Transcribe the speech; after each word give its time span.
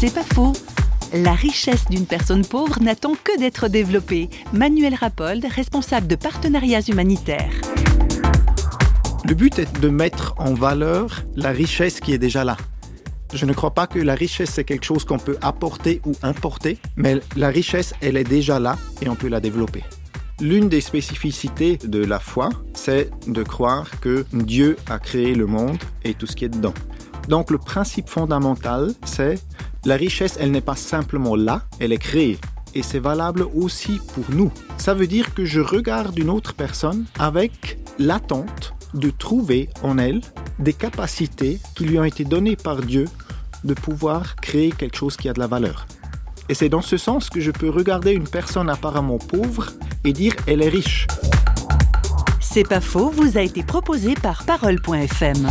C'est 0.00 0.14
pas 0.14 0.22
faux. 0.22 0.52
La 1.12 1.32
richesse 1.32 1.86
d'une 1.90 2.06
personne 2.06 2.46
pauvre 2.46 2.80
n'attend 2.80 3.14
que 3.14 3.36
d'être 3.36 3.66
développée. 3.66 4.30
Manuel 4.52 4.94
Rapold, 4.94 5.44
responsable 5.44 6.06
de 6.06 6.14
partenariats 6.14 6.88
humanitaires. 6.88 7.50
Le 9.24 9.34
but 9.34 9.58
est 9.58 9.80
de 9.80 9.88
mettre 9.88 10.34
en 10.38 10.54
valeur 10.54 11.24
la 11.34 11.50
richesse 11.50 11.98
qui 11.98 12.12
est 12.12 12.18
déjà 12.18 12.44
là. 12.44 12.56
Je 13.34 13.44
ne 13.44 13.52
crois 13.52 13.74
pas 13.74 13.88
que 13.88 13.98
la 13.98 14.14
richesse 14.14 14.50
c'est 14.50 14.62
quelque 14.62 14.84
chose 14.84 15.04
qu'on 15.04 15.18
peut 15.18 15.36
apporter 15.42 16.00
ou 16.06 16.12
importer, 16.22 16.78
mais 16.94 17.20
la 17.34 17.48
richesse 17.48 17.92
elle 18.00 18.16
est 18.16 18.22
déjà 18.22 18.60
là 18.60 18.76
et 19.02 19.08
on 19.08 19.16
peut 19.16 19.26
la 19.26 19.40
développer. 19.40 19.82
L'une 20.40 20.68
des 20.68 20.80
spécificités 20.80 21.76
de 21.76 22.04
la 22.04 22.20
foi, 22.20 22.50
c'est 22.72 23.10
de 23.26 23.42
croire 23.42 23.98
que 23.98 24.24
Dieu 24.32 24.76
a 24.88 25.00
créé 25.00 25.34
le 25.34 25.46
monde 25.46 25.82
et 26.04 26.14
tout 26.14 26.26
ce 26.26 26.36
qui 26.36 26.44
est 26.44 26.48
dedans. 26.48 26.74
Donc 27.28 27.50
le 27.50 27.58
principe 27.58 28.08
fondamental, 28.08 28.92
c'est 29.04 29.38
la 29.84 29.96
richesse, 29.96 30.36
elle 30.40 30.50
n'est 30.50 30.60
pas 30.60 30.76
simplement 30.76 31.36
là, 31.36 31.62
elle 31.78 31.92
est 31.92 31.98
créée. 31.98 32.38
Et 32.74 32.82
c'est 32.82 32.98
valable 32.98 33.46
aussi 33.54 34.00
pour 34.14 34.24
nous. 34.30 34.52
Ça 34.76 34.94
veut 34.94 35.06
dire 35.06 35.34
que 35.34 35.44
je 35.44 35.60
regarde 35.60 36.18
une 36.18 36.30
autre 36.30 36.54
personne 36.54 37.06
avec 37.18 37.78
l'attente 37.98 38.74
de 38.94 39.10
trouver 39.10 39.68
en 39.82 39.98
elle 39.98 40.20
des 40.58 40.72
capacités 40.72 41.60
qui 41.74 41.84
lui 41.84 41.98
ont 41.98 42.04
été 42.04 42.24
données 42.24 42.56
par 42.56 42.82
Dieu 42.82 43.06
de 43.64 43.74
pouvoir 43.74 44.36
créer 44.36 44.72
quelque 44.72 44.96
chose 44.96 45.16
qui 45.16 45.28
a 45.28 45.32
de 45.32 45.38
la 45.38 45.46
valeur. 45.46 45.86
Et 46.48 46.54
c'est 46.54 46.68
dans 46.68 46.82
ce 46.82 46.96
sens 46.96 47.28
que 47.30 47.40
je 47.40 47.50
peux 47.50 47.68
regarder 47.68 48.12
une 48.12 48.28
personne 48.28 48.70
apparemment 48.70 49.18
pauvre 49.18 49.70
et 50.04 50.12
dire 50.12 50.34
elle 50.46 50.62
est 50.62 50.68
riche. 50.68 51.06
C'est 52.40 52.66
pas 52.66 52.80
faux, 52.80 53.10
vous 53.10 53.36
a 53.36 53.42
été 53.42 53.62
proposé 53.62 54.14
par 54.14 54.44
parole.fm. 54.44 55.48